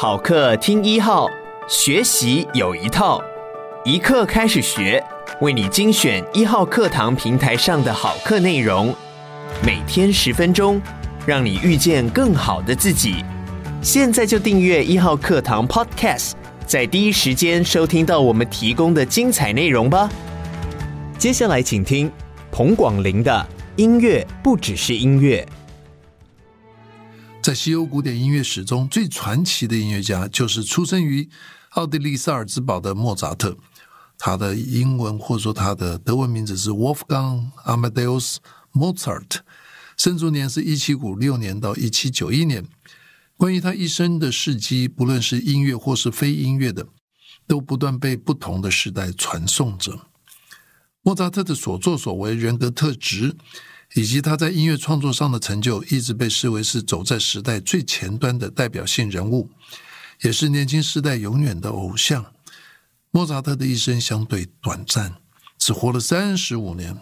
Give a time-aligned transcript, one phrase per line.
[0.00, 1.28] 好课听一号，
[1.68, 3.20] 学习有一套，
[3.84, 5.02] 一课开始学，
[5.40, 8.94] 为你精选一号课堂平台上的好课内容，
[9.66, 10.80] 每天十分钟，
[11.26, 13.24] 让你遇见更好的自己。
[13.82, 16.34] 现在就订阅一号课堂 Podcast，
[16.64, 20.08] 在第一时间收听到我们提供的精彩内容吧。
[21.18, 22.08] 接下来请听
[22.52, 23.44] 彭广林的
[23.74, 25.44] 音乐不只是音乐。
[27.40, 31.28] 在西欧古典音乐史中最传奇的音乐家，就是出生于
[31.70, 33.56] 奥地利萨尔兹堡的莫扎特。
[34.18, 38.36] 他的英文或者说他的德文名字是 Wolfgang Amadeus
[38.72, 39.38] Mozart，
[39.96, 42.66] 生卒年是一七五六年到一七九一年。
[43.36, 46.88] 关于他一生的事迹，不论是音乐或是非音乐的，
[47.46, 50.06] 都不断被不同的时代传颂着。
[51.02, 53.36] 莫扎特的所作所为、人格特质。
[53.94, 59.50] 以及他在音乐创作上的成就，一直被视为是走在时代最前端的代表性人物，
[60.22, 62.32] 也是年轻时代永远的偶像。
[63.10, 65.14] 莫扎特的一生相对短暂，
[65.58, 67.00] 只活了三十五年，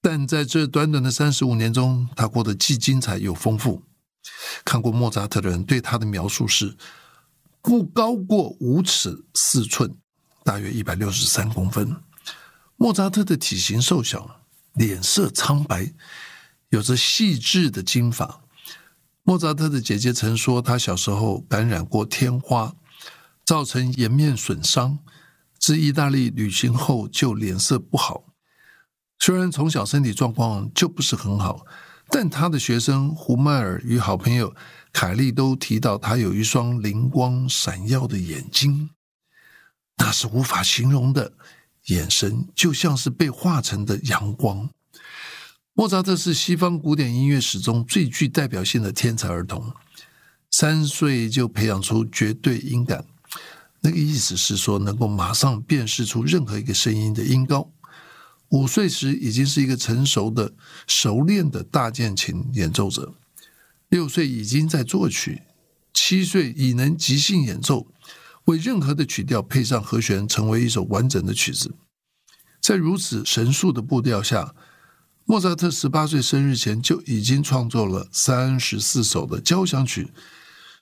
[0.00, 3.82] 但在这短短的三十五年中，他过得既精彩又丰富。
[4.64, 6.76] 看过莫扎特的人对他的描述是：
[7.62, 9.96] 不高过五尺四寸，
[10.42, 11.96] 大约一百六十三公分。
[12.76, 14.41] 莫扎特的体型瘦小。
[14.74, 15.92] 脸色苍白，
[16.70, 18.40] 有着细致的金发。
[19.22, 22.74] 莫扎特的姐姐曾说，他小时候感染过天花，
[23.44, 24.98] 造成颜面损伤，
[25.58, 28.24] 自意大利旅行后就脸色不好。
[29.18, 31.64] 虽然从小身体状况就不是很好，
[32.08, 34.52] 但他的学生胡迈尔与好朋友
[34.92, 38.90] 凯利都提到，他有一双灵光闪耀的眼睛，
[39.98, 41.32] 那是无法形容的。
[41.86, 44.68] 眼神就像是被化成的阳光。
[45.74, 49.72] 莫扎特是西方古典音乐史中最具代表性的天才儿童，
[50.50, 53.04] 三岁就培养出绝对音感，
[53.80, 57.70] 那个意思是说能够马上辨识出任何一个声音的音高。
[58.50, 60.52] 五岁时已经是一个成熟的、
[60.86, 63.14] 熟练的大键琴演奏者，
[63.88, 65.40] 六岁已经在作曲，
[65.94, 67.86] 七岁已能即兴演奏。
[68.46, 71.74] 为任何的曲调配上和弦，成为一首完整的曲子。
[72.60, 74.54] 在如此神速的步调下，
[75.24, 80.12] 莫扎特十八岁生日前就已经创作了三十四首的交响曲，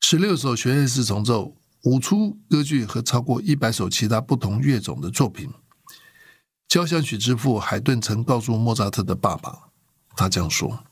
[0.00, 5.50] 十六首弦乐四重奏，五出歌剧和超过一百首其他不同乐种的作品。
[6.68, 9.70] 交响曲之父海顿曾告诉莫扎特的爸爸，
[10.16, 10.84] 他这样说：“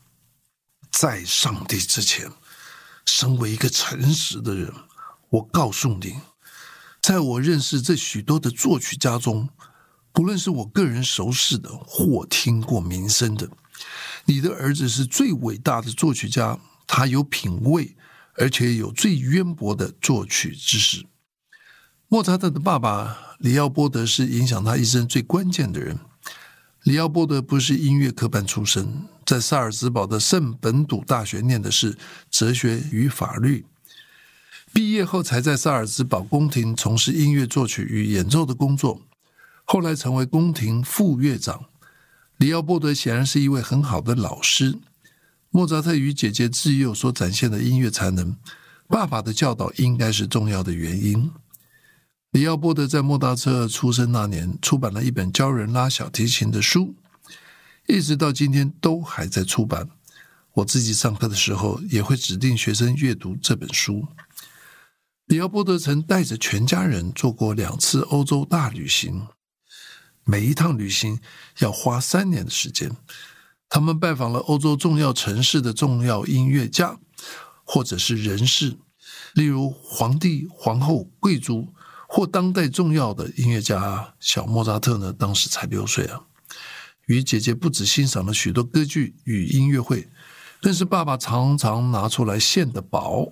[0.89, 2.31] 在上帝之前，
[3.05, 4.73] 身为一个诚实的人，
[5.29, 6.15] 我告诉你。”
[7.05, 9.47] 在我认识这许多的作曲家中，
[10.11, 13.47] 不论是我个人熟识的或听过名声的，
[14.25, 16.57] 你的儿子是最伟大的作曲家。
[16.87, 17.95] 他有品味，
[18.33, 21.05] 而且有最渊博的作曲知识。
[22.07, 25.99] 莫扎特的爸爸里奥波德是影响他一生最关键的人。
[26.85, 31.95] 里奥波德不是音乐科班出身，在萨尔茨堡的圣本笃大学念的是
[32.31, 33.63] 哲学与法律。
[34.75, 39.01] 毕业后，才在萨尔兹堡宫廷从事音乐作曲与演奏的工作，
[39.63, 41.63] 后来成为宫廷副乐长。
[42.35, 44.77] 里奥波德显然是一位很好的老师。
[45.49, 48.35] 莫扎特与姐姐自幼所展现的音乐才能，
[48.89, 51.31] 爸爸的教导应该是重要的原因。
[52.31, 56.93] 里奥波德在莫扎特出生那年出版了一本教人拉小提琴的书，
[57.87, 59.89] 一直到今天都还在出版。
[60.55, 64.05] 我自己上课的时候也会指定学生阅读这本书。
[65.25, 69.27] 里奥波德曾带着全家人做过两次欧洲大旅行，
[70.23, 71.19] 每一趟旅行
[71.59, 72.95] 要花三年的时间。
[73.67, 76.99] 他们拜访了欧洲重要城市的重要音乐家，
[77.63, 78.77] 或者是人士，
[79.33, 81.73] 例如皇帝、皇后、贵族，
[82.07, 84.13] 或当代重要的音乐家。
[84.19, 86.21] 小莫扎特呢，当时才六岁啊。
[87.07, 90.07] 与姐姐不止欣赏了许多歌剧与音乐会，
[90.61, 93.31] 更是爸爸常常拿出来献的宝。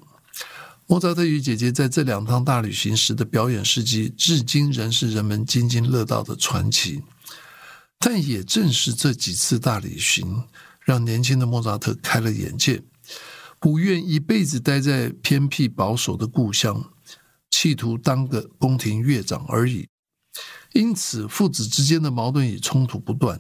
[0.85, 7.01] 莫扎特与姐姐在这两趟大旅行时的表演事迹，至今仍是人们津津乐道的传奇。
[8.00, 10.44] 但也正是这几次大旅行，
[10.81, 12.83] 让年轻的莫扎特开了眼界，
[13.59, 16.91] 不愿一辈子待在偏僻保守的故乡，
[17.50, 19.88] 企图当个宫廷乐长而已。
[20.74, 23.39] 因此，父子之间的矛盾与冲突不断。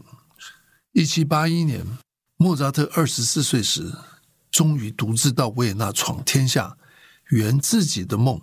[0.93, 1.85] 一七八一年，
[2.37, 3.91] 莫扎特二十四岁时，
[4.49, 6.77] 终于独自到维也纳闯天下。
[7.29, 8.41] 圆自己的梦，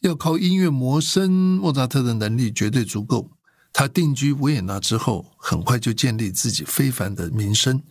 [0.00, 1.30] 要靠音乐谋生。
[1.30, 3.30] 莫扎特的能力绝对足够。
[3.72, 7.82] 他定居维也纳之后，很快就建立自己非凡的名声。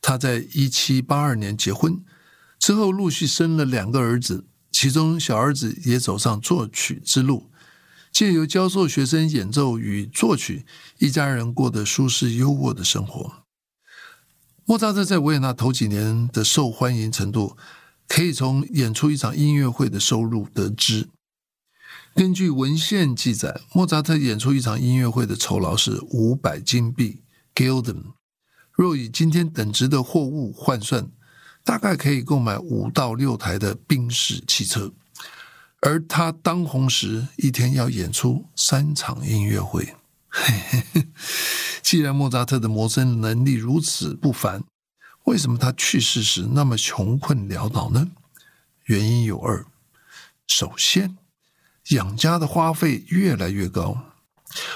[0.00, 2.04] 他在一七八二年结婚
[2.58, 7.50] 之后，陆续生了两个儿子，其其中小儿子也走上作曲之路，
[8.12, 10.66] 借由教授学生演奏与作曲，
[10.98, 13.46] 一家人过得舒适优渥的生活。
[14.66, 17.56] 莫扎特在维也纳头几年的受欢迎程度，
[18.08, 21.08] 可以从演出一场音乐会的收入得知。
[22.14, 27.22] 根据文献记载，莫扎特演出一场音乐会的酬劳是五百金币
[27.54, 28.12] （Gulden）。
[28.72, 31.10] 若以今天等值的货物换算，
[31.64, 34.92] 大概可以购买五到六台的宾士汽车。
[35.80, 39.94] 而他当红时，一天要演出三场音乐会。
[41.82, 44.62] 既然莫扎特的谋生能力如此不凡，
[45.24, 48.10] 为什么他去世时那么穷困潦倒呢？
[48.84, 49.66] 原因有二：
[50.46, 51.16] 首先，
[51.88, 54.12] 养家的花费越来越高，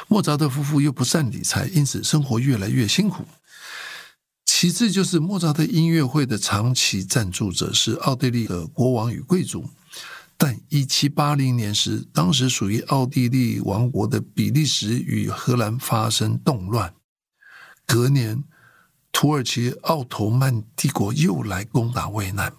[0.09, 3.27] 莫扎特夫妇又不善理财，因此生活越来越辛苦。
[4.47, 9.69] 其次就是莫扎特音乐会的长期赞助者是奥地利的国王与贵族，
[10.39, 16.95] 但一七八零年时，当时属于奥地利王国的比利时与荷兰发生动乱，
[17.87, 18.43] 隔年
[19.13, 22.53] 土耳其奥图曼帝国又来攻打维也纳，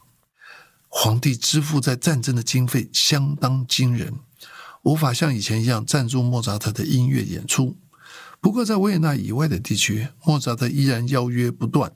[0.87, 4.13] 皇帝支付在战争的经费相当惊人。
[4.83, 7.75] 无法像以前一样赞助莫扎特的音乐演出。
[8.41, 11.91] 不过，在维也纳以外的地区，莫扎特依然邀约不断。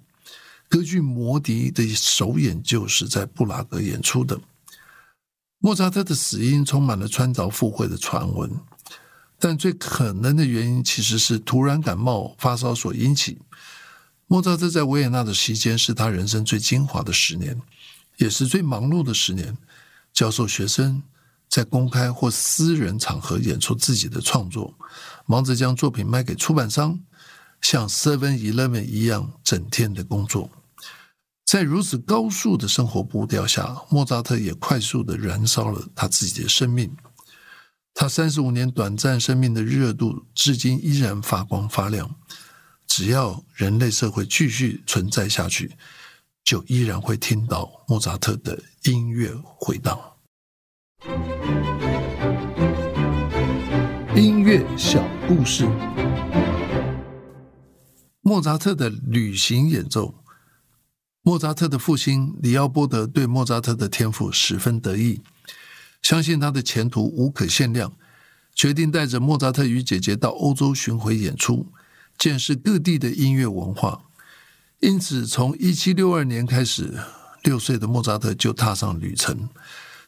[0.68, 4.40] 歌剧《魔笛》的首演就是在布拉格演出的。
[5.60, 8.52] 莫扎特的死因充满了穿凿附会的传闻，
[9.40, 13.40] 但最可能的原因其实是突然感冒发烧所引起。
[14.28, 17.62] 莫扎特在维也纳的期间是他人生最精华的十年，
[18.18, 19.58] 也是最忙碌的十年，
[20.14, 21.04] 教授学生。
[21.50, 24.74] 在公开或私人场合演出自己的创作，
[25.28, 27.00] 忙着将作品卖给出版商，
[27.62, 30.50] 像 Seven Eleven 一样整天的工作。
[31.46, 36.92] 在如此高速的生活步调下，莫扎特也快速的燃烧了他自己的生命。
[37.94, 42.16] 他三十五年短暂生命的热度，至今依然发光发亮。
[42.96, 45.72] 只要人类社会继续存在下去，
[46.44, 50.00] 就依然会听到莫扎特的音乐回荡。
[54.16, 55.68] 音乐小故事：
[58.22, 60.14] 莫扎特的旅行演奏。
[61.24, 65.20] 莫扎特的父亲里奥波德对莫扎特的天赋十分得意，
[66.04, 67.92] 相信他的前途无可限量，
[68.54, 71.66] 决定带着莫扎特与姐姐到欧洲巡回演出，
[72.18, 74.06] 见识各地的音乐文化。
[74.80, 77.00] 因此，从一七六二年开始，
[77.44, 79.50] 六岁的莫扎特就踏上旅程。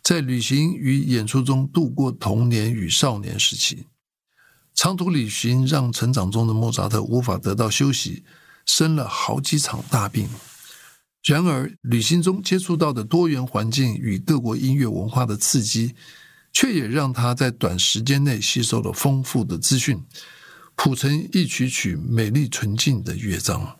[0.03, 3.87] 在旅行与演出中度过童年与少年时期，
[4.73, 8.23] 长途旅行让成长中的莫扎特无法得到休息，
[8.65, 10.27] 生了好几场大病。
[11.23, 15.95] 然而，旅行中接触到的多元环境与各国音乐文化的刺激，
[16.53, 20.03] 却也让他在短时间内吸收了丰富的资讯，
[20.75, 23.79] 谱成一曲曲美丽纯净的乐章。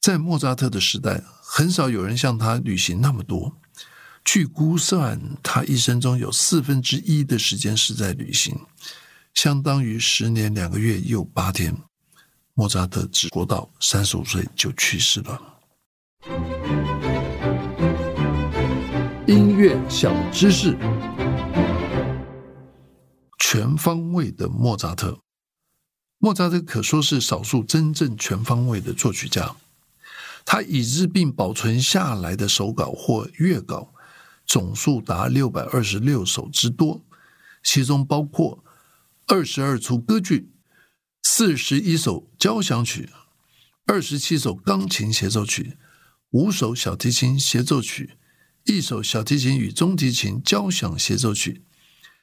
[0.00, 3.56] 在莫扎特的时代，很少有人像他旅行那么多。
[4.24, 8.54] 据估算，他一生中有四分之一的时间是在旅行，
[9.34, 11.74] 相当于十年两个月又八天。
[12.54, 15.40] 莫扎特只活到三十五岁就去世了。
[19.26, 20.76] 音乐小知识：
[23.38, 25.18] 全方位的莫扎特。
[26.18, 29.56] 莫扎特可说是少数真正全方位的作曲家。
[30.44, 33.92] 他已知并保存下来的手稿或乐稿。
[34.46, 37.04] 总数达六百二十六首之多，
[37.62, 38.64] 其中包括
[39.26, 40.48] 二十二出歌剧、
[41.22, 43.10] 四十一首交响曲、
[43.84, 45.76] 二十七首钢琴协奏曲、
[46.30, 48.16] 五首小提琴协奏曲、
[48.64, 51.62] 一首小提琴与中提琴交响协奏曲、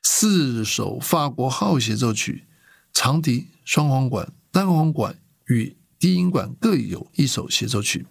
[0.01, 2.47] 四首法国号协奏曲、
[2.95, 5.13] 长笛、双簧管、单簧管
[5.47, 8.05] 与低音管各有一首协奏曲。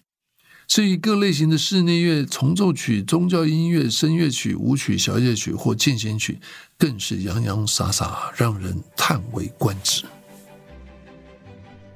[0.69, 6.39] 至于各类型的室内乐、重奏曲、宗教音乐、声乐曲、舞曲、小夜曲或进行曲，
[6.77, 10.05] 更是洋洋洒洒，让人叹为观止。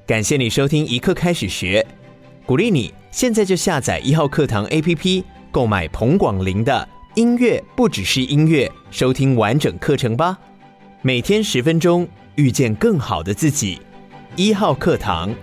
[0.07, 1.85] 感谢你收听一刻开始学，
[2.43, 10.35] 鼓励你现在就下载一号课堂 APP，购买彭广林的《音乐不只是音乐》，收听完整课程吧。
[11.03, 12.07] 每天十分钟，
[12.39, 13.81] 遇见更好的自己。
[14.37, 15.35] 一号课堂。